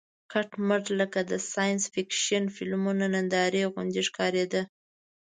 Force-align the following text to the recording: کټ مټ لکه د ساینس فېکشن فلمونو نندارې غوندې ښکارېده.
کټ 0.31 0.49
مټ 0.67 0.83
لکه 0.99 1.19
د 1.31 1.33
ساینس 1.51 1.83
فېکشن 1.93 2.43
فلمونو 2.55 3.05
نندارې 3.15 3.63
غوندې 3.71 4.01
ښکارېده. 4.07 4.61